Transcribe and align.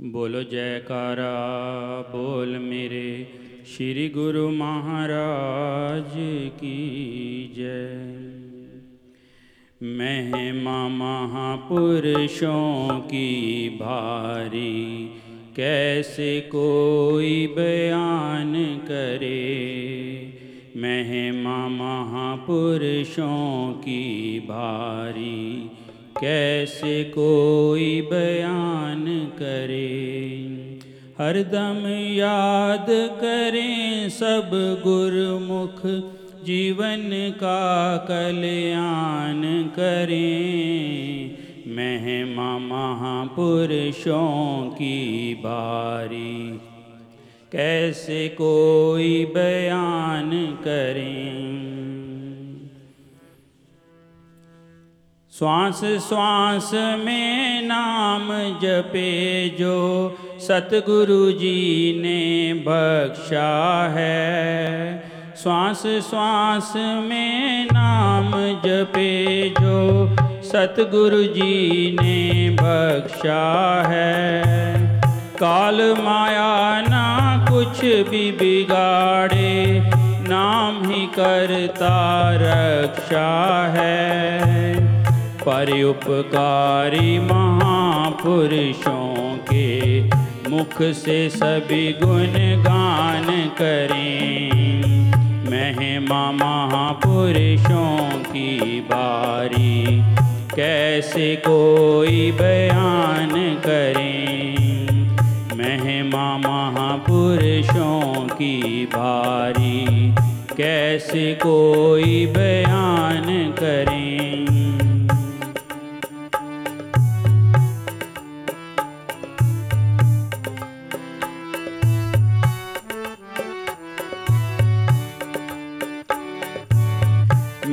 बोलो 0.00 0.42
जयकारा, 0.42 2.00
बोल 2.00 2.48
मेरे 2.48 3.28
श्री 3.66 4.08
गुरु 4.08 4.50
महाराज 4.50 6.12
की 6.54 7.54
जय। 7.56 8.30
महिमा 9.82 10.88
महापुरुषों 10.88 13.00
की 13.00 13.68
भारी, 13.68 15.10
कैसे 15.56 16.40
कोई 16.40 17.46
बयान 17.46 18.76
करे? 18.76 19.52
महिमा 20.76 21.68
महापुरुषों 21.68 23.72
की 23.72 24.40
भारी 24.40 25.70
कैसे 26.20 27.04
कोई 27.04 28.00
बयान 28.00 29.30
करे? 29.34 30.24
हरदम 31.18 32.14
याद 32.14 33.18
करें 33.20 34.08
सब 34.08 34.80
गुरमुख, 34.84 36.04
जीवन 36.44 37.32
का 37.36 37.96
कल्याण 37.96 39.62
करें। 39.62 41.36
महिमा 41.68 42.58
महापुरुषों 42.58 44.70
की 44.70 45.34
बारी। 45.34 46.60
कैसे 47.52 48.28
कोई 48.28 49.24
बयान 49.24 50.58
करें? 50.64 51.93
श्वास 55.38 55.80
श्वास 55.84 56.70
में 56.74 57.62
नाम 57.62 58.28
जपे 58.60 59.48
जो 59.48 59.78
सतगुरु 60.40 61.32
जी 61.32 61.98
ने 62.02 62.54
बख्शा 62.54 63.88
है। 63.94 65.08
श्वास 65.42 65.82
श्वास 66.10 66.72
में 66.76 67.64
नाम 67.64 68.30
जपे 68.66 69.48
जो 69.60 70.16
सतगुरु 70.42 71.22
जी 71.24 71.96
ने 72.02 72.50
बख्शा 72.50 73.82
है। 73.88 75.00
काल 75.34 75.94
माया 75.98 76.80
ना 76.80 77.46
कुछ 77.50 77.80
भी 77.80 78.30
बिगाड़े, 78.32 79.80
नाम 80.28 80.90
ही 80.90 81.06
करता 81.06 81.96
रक्षा 82.34 83.28
है। 83.72 84.83
पर 85.46 85.70
उपकारी 85.84 87.18
महापुरुषों 87.18 89.36
के 89.52 90.02
मुख 90.50 90.82
से 90.82 91.28
सभी 91.30 91.92
गुण 91.92 92.62
गान 92.62 93.24
करें। 93.58 94.50
महिमा 95.50 96.32
महापुरुषों 96.32 98.10
की 98.10 98.80
बारी, 98.80 100.02
कैसे 100.54 101.36
कोई 101.36 102.32
बयान 102.32 103.30
करें? 103.66 105.06
महिमा 105.58 106.38
महापुरुषों 106.38 108.28
की 108.28 108.86
भारी 108.86 110.14
कैसे 110.56 111.34
कोई 111.34 112.26
बयान 112.26 113.54
करें? 113.60 114.13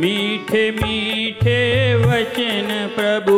मीठे 0.02 0.72
मीठे 0.72 1.60
वचन 1.96 2.70
प्रभु 2.96 3.36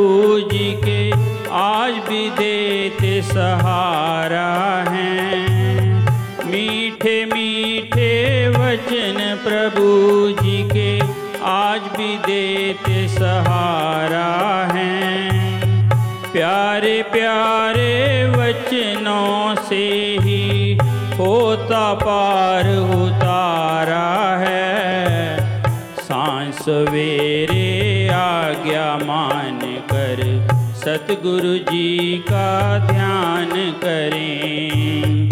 जी 0.50 0.74
के 0.74 1.12
आज 1.52 1.94
भी 1.94 2.30
देते 2.30 3.22
सहारा 3.22 4.86
हैं। 4.90 6.06
मीठे 6.46 7.26
मीठे 7.26 8.14
वचन 8.48 9.20
प्रभु 9.44 9.88
जी 10.44 10.64
के 10.64 11.00
आज 11.44 11.82
भी 11.82 12.18
देते 12.18 13.08
सहारा 13.08 14.32
हैं। 14.74 15.90
प्यारे 16.32 17.04
प्यारे 17.04 18.26
वचनों 18.30 19.56
से 19.56 19.86
ही 20.22 20.78
होता 21.20 21.94
पार 21.94 22.70
उतारा 22.78 24.38
है। 24.38 24.73
सवेरे 26.64 28.08
आज्ञा 28.08 28.98
मान 28.98 29.60
कर 29.64 30.20
सतगुरु 30.76 31.58
जी 31.58 32.18
का 32.18 32.78
ध्यान 32.78 33.50
करें। 33.56 35.26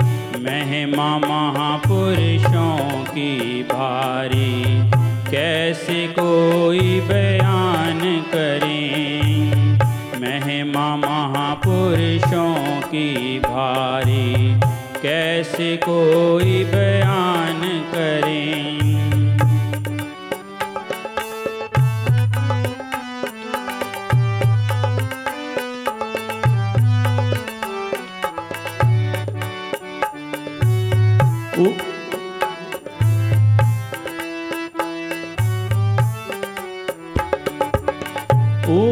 महिमा 0.43 1.17
महापुरुषों 1.17 3.03
की 3.03 3.63
भारी, 3.63 4.63
कैसे 5.31 6.07
कोई 6.07 6.99
बयान 7.01 7.99
करें? 8.35 9.75
महिमा 10.19 10.95
महापुरुषों 10.95 12.81
की 12.81 13.39
भारी, 13.39 14.59
कैसे 15.01 15.77
कोई 15.77 16.63
बयान 16.63 17.61
करें? 17.95 18.80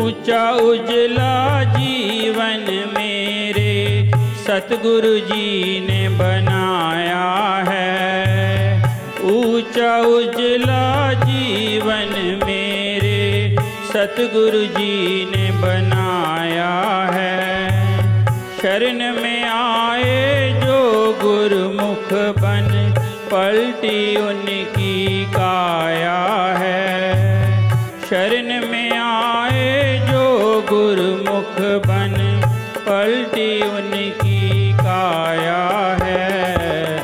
ऊँचा 0.09 0.51
उजला 0.51 1.63
जीवन 1.63 2.65
मेरे 2.97 3.73
सतगुरु 4.47 5.11
जी 5.19 5.79
ने 5.79 6.09
बनाया 6.09 7.25
है। 7.67 8.81
ऊँचा 9.23 9.91
उजला 9.99 11.13
जीवन 11.13 12.09
मेरे 12.45 13.55
सतगुरु 13.93 14.63
जी 14.65 15.25
ने 15.25 15.51
बनाया 15.51 16.73
है। 17.13 17.37
शरण 18.61 19.21
में 19.21 19.43
आए 19.43 20.49
जो 20.65 20.81
गुरुमुख 21.23 22.13
बन, 22.39 22.69
पलटी 23.31 24.15
उनकी 24.15 25.25
काया 25.25 26.19
है। 26.57 27.09
शरण 28.09 28.67
में 28.67 28.78
उनकी 33.79 34.73
काया 34.73 35.97
है। 36.03 36.97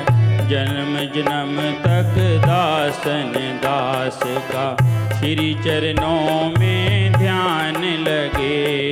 जन्म 0.49 0.95
जन्म 1.15 1.57
तक 1.71 2.15
दासन, 2.47 3.33
दास 3.63 4.19
का 4.25 4.77
श्री 5.19 5.53
चरणों 5.53 6.59
में 6.59 7.11
ध्यान 7.11 7.75
लगे। 8.07 8.85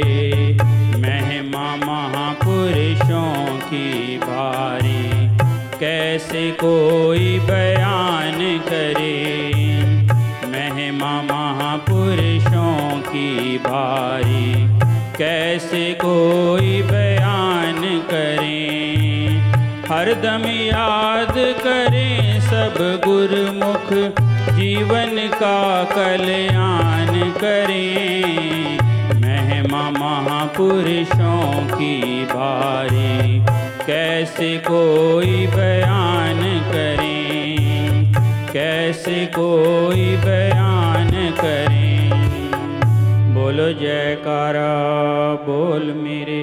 महिमा 1.02 1.76
महापुरुषों 1.76 3.58
की 3.58 4.18
भारी 4.18 5.30
कैसे 5.80 6.52
कोई 6.52 7.40
बयान 7.40 8.60
करे? 8.70 9.44
महिमा 10.48 11.22
महापुरुषों 11.22 13.02
की 13.02 13.58
भारी 13.58 14.74
कैसे 15.18 15.94
कोई 15.94 16.82
बयान 16.82 17.43
करें। 18.12 18.74
हरदम 19.92 20.50
याद 20.50 21.34
करें 21.38 22.42
सब 22.42 23.02
गुरुमुख, 23.06 24.16
जीवन 24.54 25.30
का 25.34 25.84
कल्याण 25.84 27.30
करें। 27.30 28.78
महिमा 29.22 29.90
महापुरुषों 29.90 31.68
की 31.78 32.26
भारी 32.26 33.46
कैसे 33.86 34.58
कोई 34.58 35.48
बयान 35.48 36.42
करें? 36.72 37.34
कैसे 38.54 39.26
कोई 39.26 40.18
बयान 40.18 41.12
करें? 41.42 41.84
बोलो 43.34 43.68
जयकारा, 43.74 44.74
बोल 45.34 45.94
मेरे 45.98 46.43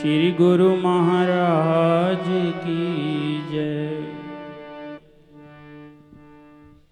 श्री 0.00 0.30
गुरु 0.32 0.68
महाराज 0.76 2.24
की 2.64 2.85